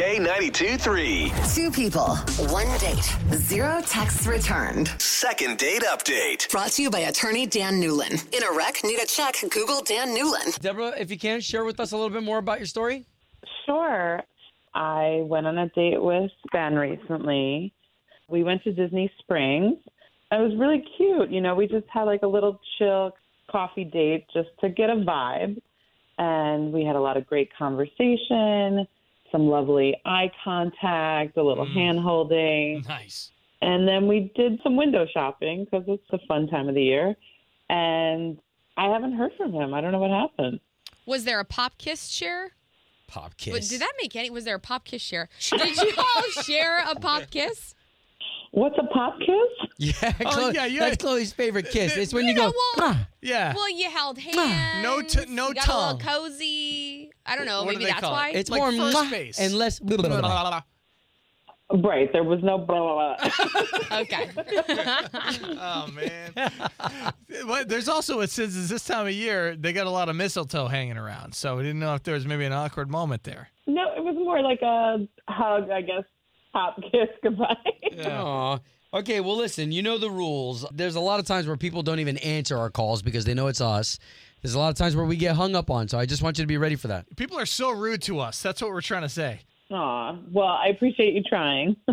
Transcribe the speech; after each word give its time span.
K92 0.00 0.80
3. 0.80 1.32
Two 1.54 1.70
people, 1.70 2.16
one 2.48 2.66
date, 2.78 3.14
zero 3.34 3.82
texts 3.82 4.26
returned. 4.26 4.88
Second 4.98 5.58
date 5.58 5.82
update. 5.82 6.50
Brought 6.50 6.70
to 6.72 6.82
you 6.82 6.90
by 6.90 7.00
attorney 7.00 7.44
Dan 7.44 7.82
Newlin. 7.82 8.12
In 8.34 8.42
a 8.42 8.56
wreck, 8.56 8.82
need 8.82 8.98
a 8.98 9.04
check, 9.04 9.34
Google 9.50 9.82
Dan 9.82 10.16
Newlin. 10.16 10.58
Deborah, 10.60 10.94
if 10.98 11.10
you 11.10 11.18
can, 11.18 11.42
share 11.42 11.66
with 11.66 11.78
us 11.80 11.92
a 11.92 11.96
little 11.96 12.08
bit 12.08 12.22
more 12.22 12.38
about 12.38 12.58
your 12.58 12.66
story. 12.66 13.04
Sure. 13.66 14.22
I 14.74 15.20
went 15.24 15.46
on 15.46 15.58
a 15.58 15.68
date 15.68 16.00
with 16.00 16.30
Ben 16.50 16.76
recently. 16.76 17.74
We 18.26 18.42
went 18.42 18.64
to 18.64 18.72
Disney 18.72 19.12
Springs. 19.18 19.76
It 20.32 20.40
was 20.40 20.58
really 20.58 20.82
cute. 20.96 21.28
You 21.28 21.42
know, 21.42 21.54
we 21.54 21.66
just 21.66 21.86
had 21.92 22.04
like 22.04 22.22
a 22.22 22.26
little 22.26 22.58
chill 22.78 23.12
coffee 23.50 23.84
date 23.84 24.24
just 24.32 24.48
to 24.62 24.70
get 24.70 24.88
a 24.88 24.94
vibe. 24.94 25.60
And 26.16 26.72
we 26.72 26.86
had 26.86 26.96
a 26.96 27.00
lot 27.00 27.18
of 27.18 27.26
great 27.26 27.50
conversation, 27.54 28.86
some 29.32 29.48
lovely 29.48 29.96
eye 30.04 30.30
contact, 30.44 31.36
a 31.36 31.42
little 31.42 31.66
hand 31.66 31.98
holding. 32.00 32.82
Nice. 32.88 33.30
And 33.62 33.86
then 33.86 34.06
we 34.08 34.32
did 34.34 34.58
some 34.62 34.76
window 34.76 35.06
shopping 35.12 35.64
because 35.64 35.84
it's 35.88 36.02
a 36.12 36.18
fun 36.26 36.46
time 36.48 36.68
of 36.68 36.74
the 36.74 36.82
year. 36.82 37.14
And 37.68 38.38
I 38.76 38.88
haven't 38.88 39.12
heard 39.12 39.32
from 39.36 39.52
him. 39.52 39.74
I 39.74 39.80
don't 39.80 39.92
know 39.92 39.98
what 39.98 40.10
happened. 40.10 40.60
Was 41.06 41.24
there 41.24 41.40
a 41.40 41.44
pop 41.44 41.76
kiss 41.78 42.08
share? 42.08 42.52
Pop 43.06 43.30
But 43.30 43.36
kiss. 43.38 43.68
did 43.68 43.80
that 43.80 43.92
make 44.00 44.14
any? 44.16 44.30
Was 44.30 44.44
there 44.44 44.54
a 44.54 44.60
pop 44.60 44.84
kiss 44.84 45.02
share? 45.02 45.28
Did 45.50 45.76
you 45.76 45.92
all 45.98 46.42
share 46.42 46.78
a 46.88 46.94
pop 46.94 47.28
kiss? 47.30 47.74
What's 48.52 48.76
a 48.78 48.86
pop 48.92 49.18
kiss? 49.18 49.68
Yeah, 49.82 50.12
Oh, 50.26 50.30
Chloe- 50.30 50.54
yeah, 50.54 50.66
yeah. 50.66 50.80
that's 50.80 51.02
Chloe's 51.02 51.32
favorite 51.32 51.70
kiss. 51.70 51.96
It's 51.96 52.12
when 52.12 52.24
you, 52.24 52.30
You 52.32 52.36
go. 52.36 52.42
well- 52.44 52.54
"Ah." 52.80 53.08
Yeah. 53.22 53.54
Well, 53.54 53.70
you 53.70 53.88
held 53.88 54.18
hands. 54.18 54.82
No 54.82 55.00
t- 55.00 55.24
no 55.32 55.48
you 55.48 55.54
got 55.54 55.64
tongue. 55.64 55.92
A 55.92 55.96
little 55.96 56.28
cozy. 56.28 56.99
I 57.30 57.36
don't 57.36 57.46
know. 57.46 57.62
What 57.64 57.72
maybe 57.74 57.84
they 57.84 57.90
that's 57.90 58.00
call 58.00 58.12
it? 58.12 58.16
why. 58.16 58.30
It's 58.34 58.50
Like 58.50 58.60
more 58.60 58.72
first 58.92 59.10
base. 59.10 59.38
and 59.38 59.54
less. 59.54 59.78
blah, 59.80 59.96
blah, 59.96 60.08
blah, 60.08 60.20
blah. 60.20 60.62
Right. 61.72 62.12
There 62.12 62.24
was 62.24 62.40
no 62.42 62.58
blah, 62.58 63.14
blah, 63.16 63.16
blah. 63.16 63.98
okay. 64.00 64.28
oh 65.60 65.86
man. 65.94 66.32
Well, 67.46 67.64
There's 67.64 67.88
also 67.88 68.20
it 68.20 68.30
says 68.30 68.56
it's 68.56 68.68
this 68.68 68.84
time 68.84 69.06
of 69.06 69.12
year 69.12 69.54
they 69.54 69.72
got 69.72 69.86
a 69.86 69.90
lot 69.90 70.08
of 70.08 70.16
mistletoe 70.16 70.66
hanging 70.66 70.96
around, 70.96 71.32
so 71.34 71.56
we 71.56 71.62
didn't 71.62 71.78
know 71.78 71.94
if 71.94 72.02
there 72.02 72.14
was 72.14 72.26
maybe 72.26 72.44
an 72.44 72.52
awkward 72.52 72.90
moment 72.90 73.22
there. 73.22 73.50
no, 73.68 73.82
it 73.96 74.02
was 74.02 74.16
more 74.16 74.42
like 74.42 74.62
a 74.62 75.06
hug, 75.28 75.70
I 75.70 75.82
guess. 75.82 76.02
Pop 76.52 76.76
kiss 76.90 77.08
goodbye. 77.22 77.54
Aw. 78.04 78.58
Okay, 78.92 79.20
well, 79.20 79.36
listen, 79.36 79.70
you 79.70 79.82
know 79.84 79.98
the 79.98 80.10
rules. 80.10 80.66
There's 80.72 80.96
a 80.96 81.00
lot 81.00 81.20
of 81.20 81.26
times 81.26 81.46
where 81.46 81.56
people 81.56 81.82
don't 81.82 82.00
even 82.00 82.16
answer 82.18 82.58
our 82.58 82.70
calls 82.70 83.02
because 83.02 83.24
they 83.24 83.34
know 83.34 83.46
it's 83.46 83.60
us. 83.60 84.00
There's 84.42 84.54
a 84.54 84.58
lot 84.58 84.70
of 84.70 84.76
times 84.76 84.96
where 84.96 85.04
we 85.04 85.16
get 85.16 85.36
hung 85.36 85.54
up 85.54 85.70
on, 85.70 85.88
so 85.88 85.98
I 85.98 86.06
just 86.06 86.22
want 86.22 86.38
you 86.38 86.44
to 86.44 86.48
be 86.48 86.56
ready 86.56 86.76
for 86.76 86.88
that. 86.88 87.04
People 87.16 87.38
are 87.38 87.44
so 87.46 87.70
rude 87.72 88.00
to 88.02 88.20
us. 88.20 88.40
That's 88.42 88.62
what 88.62 88.70
we're 88.70 88.80
trying 88.80 89.02
to 89.02 89.08
say. 89.08 89.40
Aw. 89.70 90.16
Well, 90.32 90.46
I 90.46 90.68
appreciate 90.68 91.12
you 91.14 91.22
trying. 91.22 91.76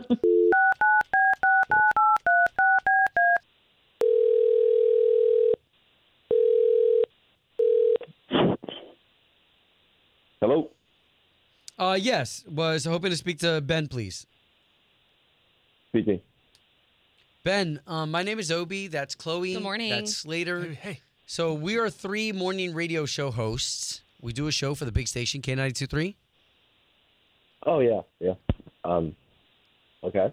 Hello. 10.40 10.70
Uh, 11.78 11.98
yes, 12.00 12.46
was 12.50 12.86
hoping 12.86 13.12
to 13.12 13.18
speak 13.18 13.40
to 13.40 13.60
Ben, 13.60 13.88
please. 13.88 14.26
Speaking. 15.90 16.22
Ben, 17.44 17.82
um, 17.88 18.12
my 18.12 18.24
name 18.24 18.40
is 18.40 18.52
Obi. 18.52 18.88
That's 18.88 19.16
Chloe. 19.16 19.54
Good 19.54 19.64
morning. 19.64 19.90
That's 19.90 20.16
Slater. 20.16 20.62
Hey, 20.64 20.74
hey. 20.76 21.02
So 21.30 21.54
we 21.54 21.78
are 21.78 21.90
three 21.90 22.32
morning 22.32 22.74
radio 22.74 23.06
show 23.06 23.32
hosts. 23.32 24.02
We 24.22 24.32
do 24.32 24.48
a 24.48 24.52
show 24.52 24.74
for 24.76 24.86
the 24.86 24.94
big 24.94 25.10
station 25.10 25.42
K92.3. 25.42 26.16
Oh 27.66 27.80
yeah, 27.80 28.00
yeah. 28.22 28.34
Um. 28.86 29.14
Okay. 30.06 30.32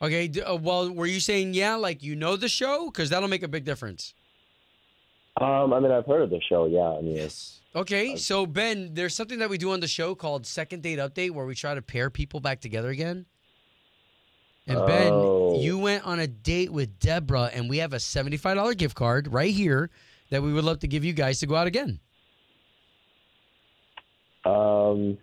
Okay, 0.00 0.28
d- 0.28 0.40
uh, 0.42 0.54
well, 0.54 0.88
were 0.88 1.06
you 1.06 1.18
saying 1.18 1.54
yeah, 1.54 1.74
like 1.74 2.04
you 2.04 2.14
know 2.14 2.36
the 2.36 2.48
show? 2.48 2.86
Because 2.86 3.10
that'll 3.10 3.28
make 3.28 3.42
a 3.42 3.48
big 3.48 3.64
difference. 3.64 4.14
Um. 5.40 5.72
I 5.72 5.80
mean, 5.80 5.90
I've 5.90 6.06
heard 6.06 6.22
of 6.22 6.30
the 6.30 6.40
show. 6.48 6.66
Yeah. 6.66 6.96
I 6.98 7.00
mean, 7.02 7.16
Yes. 7.16 7.56
Okay, 7.74 8.16
so 8.16 8.46
Ben, 8.46 8.94
there's 8.94 9.14
something 9.14 9.38
that 9.40 9.48
we 9.50 9.56
do 9.58 9.72
on 9.72 9.78
the 9.80 9.86
show 9.88 10.14
called 10.16 10.44
Second 10.46 10.82
Date 10.82 10.98
Update 10.98 11.30
where 11.32 11.46
we 11.46 11.54
try 11.56 11.74
to 11.74 11.82
pair 11.82 12.08
people 12.10 12.40
back 12.40 12.60
together 12.60 12.90
again. 12.90 13.26
And 14.66 14.84
Ben, 14.86 15.12
Oh. 15.12 15.60
you 15.60 15.78
went 15.78 16.04
on 16.04 16.18
a 16.20 16.26
date 16.26 16.72
with 16.72 16.98
Deborah, 17.00 17.48
and 17.52 17.68
we 17.70 17.78
have 17.78 17.92
a 17.92 17.96
$75 17.98 18.76
gift 18.76 18.96
card 18.96 19.32
right 19.32 19.52
here 19.54 19.88
that 20.30 20.42
we 20.42 20.52
would 20.52 20.64
love 20.64 20.78
to 20.80 20.88
give 20.88 21.04
you 21.04 21.12
guys 21.12 21.40
to 21.40 21.46
go 21.46 21.56
out 21.56 21.66
again. 21.66 22.00
Um. 24.44 25.18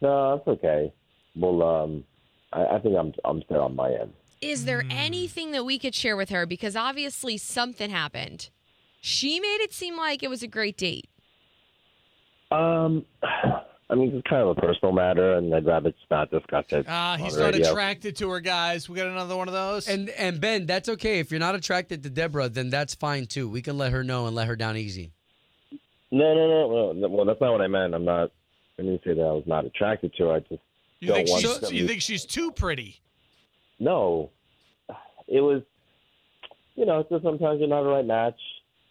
No, 0.00 0.36
that's 0.36 0.48
okay. 0.48 0.92
Well, 1.36 1.62
um, 1.62 2.04
I, 2.52 2.76
I 2.76 2.78
think 2.80 2.96
I'm 2.96 3.12
I'm 3.24 3.42
still 3.42 3.62
on 3.62 3.74
my 3.74 3.90
end. 3.90 4.12
Is 4.40 4.64
there 4.64 4.84
anything 4.90 5.52
that 5.52 5.64
we 5.64 5.78
could 5.78 5.94
share 5.94 6.16
with 6.16 6.30
her? 6.30 6.46
Because 6.46 6.74
obviously 6.76 7.38
something 7.38 7.90
happened. 7.90 8.50
She 9.00 9.38
made 9.40 9.60
it 9.60 9.72
seem 9.72 9.96
like 9.96 10.22
it 10.22 10.28
was 10.28 10.42
a 10.42 10.48
great 10.48 10.76
date. 10.76 11.08
Um. 12.50 13.06
I 13.92 13.94
mean, 13.94 14.14
it's 14.16 14.26
kind 14.26 14.40
of 14.42 14.56
a 14.56 14.60
personal 14.60 14.90
matter, 14.92 15.34
and 15.34 15.54
I'd 15.54 15.66
rather 15.66 15.90
just 15.90 16.10
not 16.10 16.30
discuss 16.30 16.64
it. 16.70 16.86
Ah, 16.88 17.12
on 17.12 17.18
he's 17.18 17.34
the 17.34 17.42
not 17.42 17.52
radio. 17.52 17.70
attracted 17.70 18.16
to 18.16 18.30
her, 18.30 18.40
guys. 18.40 18.88
We 18.88 18.96
got 18.96 19.06
another 19.06 19.36
one 19.36 19.48
of 19.48 19.54
those. 19.54 19.86
And 19.86 20.08
and 20.10 20.40
Ben, 20.40 20.64
that's 20.64 20.88
okay. 20.88 21.18
If 21.18 21.30
you're 21.30 21.40
not 21.40 21.54
attracted 21.54 22.02
to 22.04 22.08
Deborah, 22.10 22.48
then 22.48 22.70
that's 22.70 22.94
fine 22.94 23.26
too. 23.26 23.48
We 23.50 23.60
can 23.60 23.76
let 23.76 23.92
her 23.92 24.02
know 24.02 24.26
and 24.26 24.34
let 24.34 24.48
her 24.48 24.56
down 24.56 24.78
easy. 24.78 25.12
No, 26.10 26.34
no, 26.34 26.46
no, 26.48 26.92
no. 26.92 27.08
Well, 27.08 27.26
that's 27.26 27.40
not 27.40 27.52
what 27.52 27.60
I 27.60 27.66
meant. 27.68 27.94
I'm 27.94 28.04
not. 28.06 28.30
I 28.78 28.82
didn't 28.82 29.02
say 29.04 29.12
that 29.14 29.20
I 29.22 29.32
was 29.32 29.44
not 29.46 29.66
attracted 29.66 30.14
to 30.14 30.24
her. 30.28 30.32
I 30.36 30.38
just 30.40 30.62
you 31.00 31.08
don't 31.08 31.16
think 31.18 31.28
want 31.28 31.42
she's 31.42 31.58
them 31.60 31.74
you 31.74 31.82
to- 31.82 31.88
think 31.88 32.00
she's 32.02 32.24
too 32.24 32.50
pretty? 32.50 32.98
No, 33.78 34.30
it 35.28 35.40
was. 35.42 35.62
You 36.76 36.86
know, 36.86 37.04
just 37.10 37.22
sometimes 37.22 37.60
you're 37.60 37.68
not 37.68 37.82
the 37.82 37.90
right 37.90 38.06
match. 38.06 38.40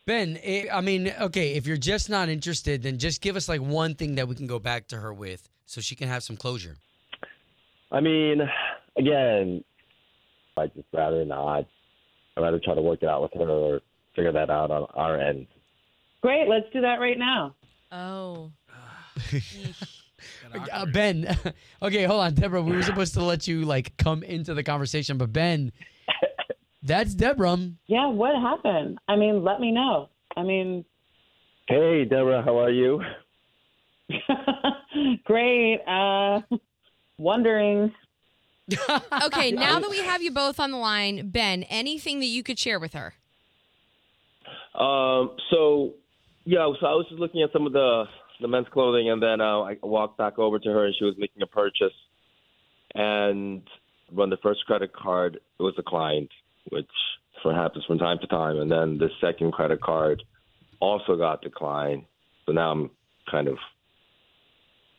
Ben, 0.07 0.39
eh, 0.41 0.65
I 0.71 0.81
mean, 0.81 1.13
okay, 1.21 1.53
if 1.53 1.67
you're 1.67 1.77
just 1.77 2.09
not 2.09 2.27
interested, 2.29 2.83
then 2.83 2.97
just 2.97 3.21
give 3.21 3.35
us 3.35 3.47
like 3.47 3.61
one 3.61 3.95
thing 3.95 4.15
that 4.15 4.27
we 4.27 4.35
can 4.35 4.47
go 4.47 4.59
back 4.59 4.87
to 4.87 4.97
her 4.97 5.13
with 5.13 5.47
so 5.65 5.79
she 5.79 5.95
can 5.95 6.07
have 6.07 6.23
some 6.23 6.37
closure. 6.37 6.77
I 7.91 7.99
mean, 7.99 8.41
again, 8.97 9.63
I'd 10.57 10.73
just 10.73 10.87
rather 10.93 11.23
not. 11.25 11.65
I'd 12.37 12.41
rather 12.41 12.59
try 12.59 12.75
to 12.75 12.81
work 12.81 13.03
it 13.03 13.09
out 13.09 13.21
with 13.21 13.33
her 13.33 13.49
or 13.49 13.81
figure 14.15 14.31
that 14.31 14.49
out 14.49 14.71
on 14.71 14.87
our 14.95 15.19
end. 15.19 15.47
Great. 16.21 16.47
Let's 16.47 16.65
do 16.73 16.81
that 16.81 16.99
right 16.99 17.17
now. 17.17 17.55
Oh. 17.91 18.51
Uh, 20.71 20.85
ben, 20.85 21.35
okay, 21.81 22.03
hold 22.03 22.21
on, 22.21 22.33
Deborah. 22.35 22.61
We 22.61 22.75
were 22.75 22.83
supposed 22.83 23.15
to 23.15 23.23
let 23.23 23.47
you 23.47 23.65
like 23.65 23.97
come 23.97 24.21
into 24.21 24.53
the 24.53 24.63
conversation, 24.63 25.17
but 25.17 25.33
Ben, 25.33 25.71
that's 26.83 27.13
Deborah. 27.13 27.57
Yeah. 27.87 28.07
What 28.07 28.35
happened? 28.35 28.99
I 29.07 29.15
mean, 29.15 29.43
let 29.43 29.59
me 29.59 29.71
know. 29.71 30.09
I 30.35 30.43
mean, 30.43 30.85
Hey, 31.71 32.03
Deborah, 32.03 32.43
how 32.43 32.59
are 32.59 32.69
you? 32.69 33.01
great. 35.23 35.79
Uh, 35.87 36.41
wondering. 37.17 37.93
Okay, 39.23 39.51
now 39.51 39.79
that 39.79 39.89
we 39.89 39.97
have 40.03 40.21
you 40.21 40.31
both 40.31 40.59
on 40.59 40.71
the 40.71 40.77
line, 40.77 41.29
Ben, 41.29 41.63
anything 41.63 42.19
that 42.19 42.25
you 42.25 42.43
could 42.43 42.59
share 42.59 42.79
with 42.79 42.93
her? 42.93 43.13
Um, 44.77 45.35
so 45.49 45.93
yeah, 46.43 46.71
so 46.79 46.85
I 46.87 46.93
was 46.93 47.05
just 47.09 47.19
looking 47.19 47.41
at 47.41 47.51
some 47.53 47.65
of 47.65 47.73
the 47.73 48.03
the 48.41 48.47
men's 48.47 48.67
clothing, 48.73 49.09
and 49.09 49.21
then 49.21 49.39
uh, 49.39 49.61
I 49.61 49.77
walked 49.81 50.17
back 50.17 50.39
over 50.39 50.59
to 50.59 50.69
her, 50.69 50.85
and 50.85 50.95
she 50.97 51.05
was 51.05 51.15
making 51.17 51.41
a 51.41 51.47
purchase, 51.47 51.93
and 52.95 53.61
when 54.09 54.29
the 54.29 54.37
first 54.37 54.65
credit 54.65 54.91
card 54.93 55.35
it 55.35 55.63
was 55.63 55.75
declined, 55.75 56.29
which 56.69 56.87
happens 57.43 57.83
from 57.85 57.97
time 57.97 58.19
to 58.19 58.27
time, 58.27 58.57
and 58.57 58.71
then 58.71 58.97
the 58.97 59.09
second 59.19 59.51
credit 59.51 59.81
card 59.81 60.21
also 60.79 61.15
got 61.15 61.41
declined. 61.41 62.05
So 62.45 62.51
now 62.51 62.71
I'm 62.71 62.91
kind 63.29 63.47
of 63.47 63.57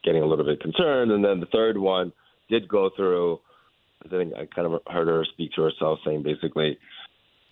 getting 0.05 0.23
a 0.23 0.27
little 0.27 0.45
bit 0.45 0.61
concerned, 0.61 1.13
and 1.13 1.25
then 1.25 1.41
the 1.41 1.47
third 1.47 1.79
one 1.79 2.13
did 2.49 2.69
go 2.69 2.91
through. 2.97 3.41
I 4.05 4.09
think 4.09 4.35
I 4.35 4.47
kind 4.47 4.67
of 4.67 4.81
heard 4.89 5.07
her 5.07 5.25
speak 5.33 5.53
to 5.53 5.63
herself, 5.63 6.01
saying 6.05 6.23
basically, 6.23 6.79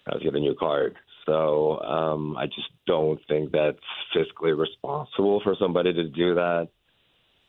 "I 0.07 0.15
was 0.15 0.23
get 0.23 0.35
a 0.35 0.41
new 0.41 0.55
card." 0.55 0.97
So 1.27 1.79
um, 1.81 2.37
I 2.37 2.47
just 2.47 2.69
don't 2.87 3.21
think 3.29 3.53
that's 3.53 3.79
fiscally 4.15 4.59
responsible 4.59 5.41
for 5.45 5.55
somebody 5.61 5.93
to 5.93 6.05
do 6.09 6.35
that. 6.35 6.69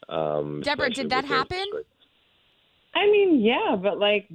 Um, 0.10 0.62
Deborah, 0.62 0.90
did 0.90 1.10
that 1.10 1.26
happen? 1.26 1.66
I 2.94 3.06
mean, 3.10 3.40
yeah, 3.40 3.78
but 3.82 3.98
like, 3.98 4.28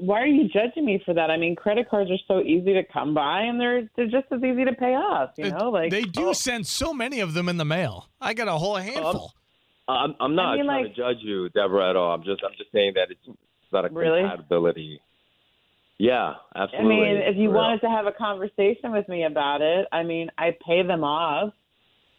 why 0.00 0.20
are 0.22 0.26
you 0.26 0.48
judging 0.48 0.84
me 0.84 1.00
for 1.04 1.14
that? 1.14 1.30
I 1.30 1.36
mean, 1.36 1.54
credit 1.54 1.88
cards 1.88 2.10
are 2.10 2.18
so 2.26 2.40
easy 2.40 2.72
to 2.74 2.82
come 2.92 3.14
by, 3.14 3.42
and 3.42 3.60
they're 3.60 3.88
they're 3.96 4.06
just 4.06 4.26
as 4.32 4.42
easy 4.42 4.64
to 4.64 4.72
pay 4.72 4.94
off. 4.94 5.30
You 5.36 5.50
know, 5.50 5.70
like 5.70 5.90
they 5.90 6.02
do 6.02 6.28
oh, 6.28 6.32
send 6.32 6.66
so 6.66 6.92
many 6.92 7.20
of 7.20 7.34
them 7.34 7.48
in 7.48 7.56
the 7.56 7.64
mail. 7.64 8.08
I 8.20 8.34
got 8.34 8.48
a 8.48 8.52
whole 8.52 8.76
um, 8.76 8.82
handful. 8.82 9.32
I'm, 9.88 10.14
I'm 10.20 10.34
not 10.34 10.52
I 10.52 10.56
mean, 10.56 10.66
trying 10.66 10.84
like- 10.84 10.94
to 10.94 11.00
judge 11.00 11.16
you, 11.20 11.48
Deborah, 11.50 11.90
at 11.90 11.96
all. 11.96 12.14
I'm 12.14 12.22
just 12.22 12.42
I'm 12.44 12.52
just 12.56 12.72
saying 12.72 12.92
that 12.94 13.10
it's 13.10 13.38
not 13.72 13.84
a 13.84 13.88
Really? 13.88 14.20
compatibility. 14.20 15.00
Yeah, 15.98 16.34
absolutely. 16.54 16.94
I 16.94 17.12
mean, 17.12 17.16
if 17.18 17.36
you 17.36 17.50
real. 17.50 17.58
wanted 17.58 17.80
to 17.82 17.90
have 17.90 18.06
a 18.06 18.12
conversation 18.12 18.90
with 18.90 19.06
me 19.06 19.24
about 19.24 19.60
it, 19.60 19.86
I 19.92 20.02
mean, 20.02 20.30
I 20.38 20.56
pay 20.66 20.82
them 20.82 21.04
off. 21.04 21.52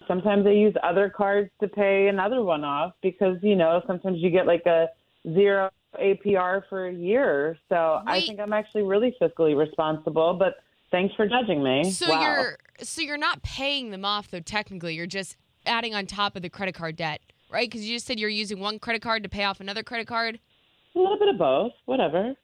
Sometimes 0.07 0.45
I 0.45 0.51
use 0.51 0.75
other 0.83 1.09
cards 1.09 1.49
to 1.61 1.67
pay 1.67 2.07
another 2.07 2.43
one 2.43 2.63
off 2.63 2.93
because 3.01 3.37
you 3.41 3.55
know 3.55 3.81
sometimes 3.87 4.19
you 4.19 4.29
get 4.29 4.45
like 4.45 4.65
a 4.67 4.87
zero 5.33 5.71
APR 5.99 6.63
for 6.69 6.87
a 6.87 6.93
year. 6.93 7.57
So 7.69 8.01
I 8.05 8.21
think 8.21 8.39
I'm 8.39 8.53
actually 8.53 8.83
really 8.83 9.15
fiscally 9.21 9.57
responsible. 9.57 10.33
But 10.33 10.55
thanks 10.91 11.13
for 11.15 11.27
judging 11.27 11.63
me. 11.63 11.91
So 11.91 12.09
wow. 12.09 12.21
you're 12.21 12.57
so 12.81 13.01
you're 13.01 13.17
not 13.17 13.41
paying 13.43 13.91
them 13.91 14.05
off 14.05 14.29
though. 14.29 14.39
Technically, 14.39 14.95
you're 14.95 15.07
just 15.07 15.37
adding 15.65 15.93
on 15.93 16.05
top 16.05 16.35
of 16.35 16.41
the 16.41 16.49
credit 16.49 16.75
card 16.75 16.95
debt, 16.95 17.21
right? 17.51 17.69
Because 17.69 17.87
you 17.87 17.95
just 17.95 18.05
said 18.05 18.19
you're 18.19 18.29
using 18.29 18.59
one 18.59 18.79
credit 18.79 19.01
card 19.01 19.23
to 19.23 19.29
pay 19.29 19.43
off 19.43 19.59
another 19.59 19.83
credit 19.83 20.07
card. 20.07 20.39
a 20.95 20.99
little 20.99 21.19
bit 21.19 21.29
of 21.29 21.37
both. 21.37 21.73
Whatever. 21.85 22.35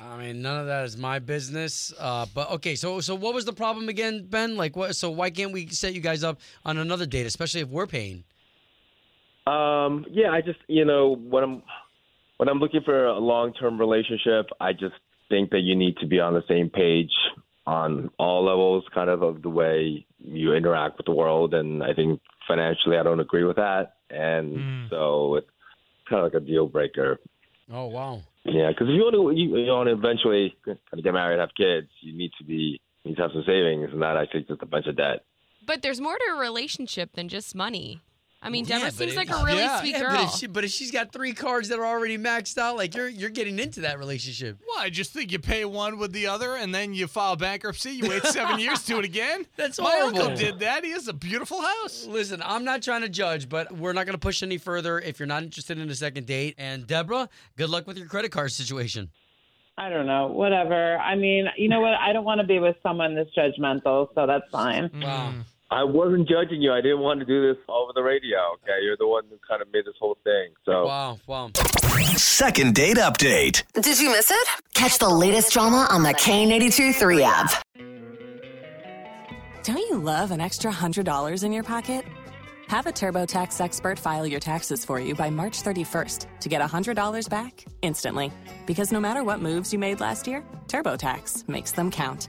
I 0.00 0.16
mean, 0.16 0.42
none 0.42 0.60
of 0.60 0.66
that 0.66 0.84
is 0.84 0.96
my 0.96 1.18
business. 1.18 1.92
Uh, 1.98 2.26
but 2.32 2.50
okay, 2.52 2.76
so 2.76 3.00
so 3.00 3.14
what 3.14 3.34
was 3.34 3.44
the 3.44 3.52
problem 3.52 3.88
again, 3.88 4.26
Ben? 4.28 4.56
Like 4.56 4.76
what? 4.76 4.94
So 4.94 5.10
why 5.10 5.30
can't 5.30 5.52
we 5.52 5.66
set 5.68 5.94
you 5.94 6.00
guys 6.00 6.22
up 6.22 6.40
on 6.64 6.78
another 6.78 7.06
date, 7.06 7.26
especially 7.26 7.62
if 7.62 7.68
we're 7.68 7.86
paying? 7.86 8.24
Um, 9.46 10.04
yeah, 10.10 10.30
I 10.30 10.40
just 10.40 10.60
you 10.68 10.84
know 10.84 11.16
when 11.16 11.42
I'm 11.42 11.62
when 12.38 12.48
I'm 12.48 12.58
looking 12.58 12.80
for 12.84 13.06
a 13.06 13.18
long 13.18 13.52
term 13.52 13.78
relationship, 13.78 14.46
I 14.60 14.72
just 14.72 14.94
think 15.28 15.50
that 15.50 15.60
you 15.60 15.76
need 15.76 15.96
to 15.98 16.06
be 16.06 16.18
on 16.20 16.32
the 16.34 16.42
same 16.48 16.70
page 16.70 17.12
on 17.66 18.10
all 18.18 18.44
levels, 18.46 18.84
kind 18.94 19.10
of 19.10 19.22
of 19.22 19.42
the 19.42 19.50
way 19.50 20.06
you 20.18 20.54
interact 20.54 20.96
with 20.96 21.04
the 21.06 21.12
world. 21.12 21.52
And 21.52 21.82
I 21.84 21.92
think 21.92 22.20
financially, 22.46 22.96
I 22.96 23.02
don't 23.02 23.20
agree 23.20 23.44
with 23.44 23.56
that, 23.56 23.96
and 24.08 24.56
Mm. 24.58 24.88
so 24.90 25.34
it's 25.34 25.50
kind 26.08 26.24
of 26.24 26.32
like 26.32 26.42
a 26.42 26.44
deal 26.44 26.66
breaker. 26.66 27.20
Oh 27.70 27.86
wow. 27.86 28.22
Yeah, 28.44 28.70
because 28.70 28.88
if 28.88 28.94
you 28.94 29.02
want 29.02 29.14
to 29.14 29.38
you, 29.38 29.58
you 29.58 29.70
want 29.70 29.88
to 29.88 29.92
eventually 29.92 30.56
kind 30.64 30.78
of 30.92 31.04
get 31.04 31.12
married, 31.12 31.38
have 31.38 31.50
kids, 31.54 31.88
you 32.00 32.16
need 32.16 32.30
to 32.38 32.44
be 32.44 32.80
you 33.04 33.10
need 33.10 33.16
to 33.16 33.22
have 33.22 33.32
some 33.32 33.44
savings, 33.46 33.90
and 33.90 34.00
not 34.00 34.16
actually 34.16 34.44
just 34.44 34.62
a 34.62 34.66
bunch 34.66 34.86
of 34.86 34.96
debt. 34.96 35.24
But 35.66 35.82
there's 35.82 36.00
more 36.00 36.16
to 36.16 36.34
a 36.34 36.38
relationship 36.38 37.12
than 37.12 37.28
just 37.28 37.54
money. 37.54 38.00
I 38.40 38.50
mean, 38.50 38.64
Yeah, 38.66 38.76
Deborah 38.78 38.90
but 38.90 38.94
seems 38.94 39.16
like 39.16 39.30
a 39.30 39.44
really 39.44 39.58
Yeah. 39.58 39.80
sweet 39.80 39.90
Yeah, 39.90 40.00
girl. 40.00 40.10
but 40.12 40.22
if, 40.24 40.30
she, 40.30 40.46
but 40.46 40.64
if 40.64 40.70
she's 40.70 40.92
got 40.92 41.10
three 41.12 41.32
cards 41.32 41.68
that 41.70 41.80
are 41.80 41.84
already 41.86 42.16
maxed 42.16 42.56
out, 42.56 42.76
like 42.76 42.94
you're 42.94 43.08
you're 43.08 43.30
getting 43.30 43.58
into 43.58 43.80
that 43.80 43.98
relationship. 43.98 44.58
Well, 44.66 44.78
I 44.78 44.90
just 44.90 45.12
think 45.12 45.32
you 45.32 45.40
pay 45.40 45.64
one 45.64 45.98
with 45.98 46.12
the 46.12 46.28
other, 46.28 46.54
and 46.54 46.72
then 46.72 46.94
you 46.94 47.08
file 47.08 47.34
bankruptcy. 47.34 47.90
You 47.90 48.08
wait 48.08 48.24
seven 48.24 48.60
years 48.60 48.82
to 48.82 48.86
do 48.92 48.98
it 49.00 49.04
again. 49.04 49.44
That's 49.56 49.80
My 49.80 49.98
uncle 50.04 50.20
horrible. 50.22 50.36
did 50.36 50.60
that. 50.60 50.84
He 50.84 50.92
has 50.92 51.08
a 51.08 51.12
beautiful 51.12 51.60
house. 51.60 52.06
Listen, 52.06 52.40
I'm 52.44 52.62
not 52.64 52.80
trying 52.82 53.00
to 53.02 53.08
judge, 53.08 53.48
but 53.48 53.72
we're 53.72 53.92
not 53.92 54.06
going 54.06 54.14
to 54.14 54.20
push 54.20 54.40
any 54.44 54.56
further 54.58 55.00
if 55.00 55.18
you're 55.18 55.26
not 55.26 55.42
interested 55.42 55.76
in 55.76 55.90
a 55.90 55.94
second 55.96 56.26
date. 56.26 56.54
And 56.58 56.86
Deborah, 56.86 57.28
good 57.56 57.70
luck 57.70 57.88
with 57.88 57.98
your 57.98 58.06
credit 58.06 58.30
card 58.30 58.52
situation. 58.52 59.10
I 59.76 59.90
don't 59.90 60.06
know. 60.06 60.28
Whatever. 60.28 60.96
I 60.98 61.16
mean, 61.16 61.46
you 61.56 61.68
know 61.68 61.80
what? 61.80 61.94
I 61.94 62.12
don't 62.12 62.24
want 62.24 62.40
to 62.40 62.46
be 62.46 62.60
with 62.60 62.76
someone 62.84 63.14
this 63.16 63.28
judgmental, 63.36 64.08
so 64.14 64.26
that's 64.28 64.44
fine. 64.52 64.90
Wow. 64.94 65.34
I 65.70 65.84
wasn't 65.84 66.26
judging 66.28 66.62
you. 66.62 66.72
I 66.72 66.80
didn't 66.80 67.00
want 67.00 67.20
to 67.20 67.26
do 67.26 67.46
this 67.46 67.62
over 67.68 67.92
the 67.94 68.02
radio. 68.02 68.38
Okay, 68.54 68.78
you're 68.82 68.96
the 68.96 69.06
one 69.06 69.24
who 69.28 69.36
kind 69.46 69.60
of 69.60 69.68
made 69.72 69.84
this 69.84 69.94
whole 70.00 70.16
thing. 70.24 70.52
So 70.64 70.86
Wow. 70.86 71.18
Wow. 71.26 71.50
Second 72.16 72.74
date 72.74 72.96
update. 72.96 73.64
Did 73.74 74.00
you 74.00 74.10
miss 74.10 74.30
it? 74.30 74.48
Catch 74.74 74.98
the 74.98 75.08
latest 75.08 75.52
drama 75.52 75.86
on 75.90 76.02
the 76.02 76.14
K82 76.14 76.94
3 76.94 77.22
app. 77.22 77.50
Don't 79.62 79.76
you 79.76 79.98
love 79.98 80.30
an 80.30 80.40
extra 80.40 80.72
$100 80.72 81.44
in 81.44 81.52
your 81.52 81.64
pocket? 81.64 82.04
Have 82.68 82.86
a 82.86 82.92
TurboTax 82.92 83.60
expert 83.60 83.98
file 83.98 84.26
your 84.26 84.40
taxes 84.40 84.84
for 84.84 84.98
you 85.00 85.14
by 85.14 85.28
March 85.30 85.62
31st 85.62 86.26
to 86.40 86.48
get 86.48 86.62
$100 86.62 87.28
back 87.28 87.64
instantly. 87.82 88.32
Because 88.66 88.90
no 88.92 89.00
matter 89.00 89.22
what 89.24 89.40
moves 89.40 89.72
you 89.72 89.78
made 89.78 90.00
last 90.00 90.26
year, 90.26 90.42
TurboTax 90.68 91.46
makes 91.48 91.72
them 91.72 91.90
count. 91.90 92.28